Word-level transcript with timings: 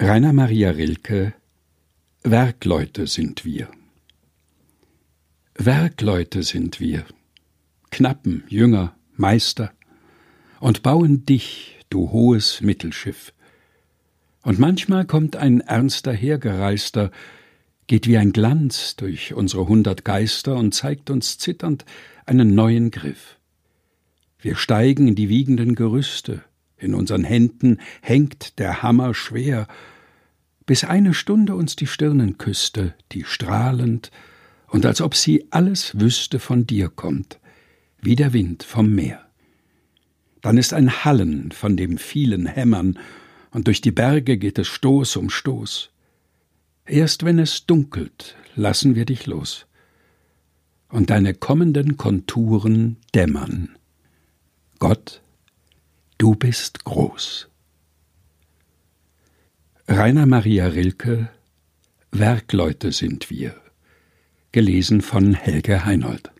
Rainer 0.00 0.32
Maria 0.32 0.70
Rilke 0.70 1.34
Werkleute 2.22 3.08
sind 3.08 3.44
wir. 3.44 3.68
Werkleute 5.56 6.44
sind 6.44 6.78
wir, 6.78 7.04
Knappen, 7.90 8.44
Jünger, 8.48 8.94
Meister, 9.16 9.72
und 10.60 10.84
bauen 10.84 11.26
dich, 11.26 11.80
du 11.90 12.12
hohes 12.12 12.60
Mittelschiff. 12.60 13.32
Und 14.44 14.60
manchmal 14.60 15.04
kommt 15.04 15.34
ein 15.34 15.62
ernster 15.62 16.12
Hergereister, 16.12 17.10
geht 17.88 18.06
wie 18.06 18.18
ein 18.18 18.30
Glanz 18.30 18.94
durch 18.94 19.34
unsere 19.34 19.66
hundert 19.66 20.04
Geister 20.04 20.54
und 20.54 20.76
zeigt 20.76 21.10
uns 21.10 21.38
zitternd 21.38 21.84
einen 22.24 22.54
neuen 22.54 22.92
Griff. 22.92 23.36
Wir 24.38 24.54
steigen 24.54 25.08
in 25.08 25.16
die 25.16 25.28
wiegenden 25.28 25.74
Gerüste, 25.74 26.44
in 26.78 26.94
unseren 26.94 27.24
Händen 27.24 27.78
hängt 28.00 28.58
der 28.58 28.82
Hammer 28.82 29.14
schwer, 29.14 29.66
bis 30.66 30.84
eine 30.84 31.14
Stunde 31.14 31.54
uns 31.54 31.76
die 31.76 31.86
Stirnen 31.86 32.38
küsste, 32.38 32.94
die 33.12 33.24
strahlend 33.24 34.10
und 34.68 34.86
als 34.86 35.00
ob 35.00 35.14
sie 35.14 35.46
alles 35.50 35.98
wüsste 35.98 36.38
von 36.38 36.66
dir 36.66 36.88
kommt, 36.88 37.38
wie 38.00 38.16
der 38.16 38.32
Wind 38.32 38.62
vom 38.62 38.94
Meer. 38.94 39.26
Dann 40.40 40.56
ist 40.58 40.72
ein 40.72 41.04
Hallen 41.04 41.52
von 41.52 41.76
dem 41.76 41.98
vielen 41.98 42.46
Hämmern, 42.46 42.98
und 43.50 43.66
durch 43.66 43.80
die 43.80 43.92
Berge 43.92 44.36
geht 44.36 44.58
es 44.58 44.68
Stoß 44.68 45.16
um 45.16 45.30
Stoß. 45.30 45.90
Erst 46.84 47.24
wenn 47.24 47.38
es 47.38 47.64
dunkelt, 47.64 48.36
lassen 48.54 48.94
wir 48.94 49.06
dich 49.06 49.26
los, 49.26 49.66
und 50.90 51.10
deine 51.10 51.34
kommenden 51.34 51.96
Konturen 51.96 52.98
dämmern. 53.14 53.76
Gott, 54.78 55.22
bist 56.38 56.84
groß. 56.84 57.48
Rainer 59.88 60.26
Maria 60.26 60.66
Rilke 60.66 61.30
Werkleute 62.10 62.92
sind 62.92 63.30
wir. 63.30 63.54
Gelesen 64.52 65.02
von 65.02 65.34
Helge 65.34 65.84
Heinold. 65.84 66.30